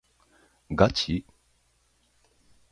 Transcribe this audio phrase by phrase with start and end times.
[0.71, 1.27] ガチ？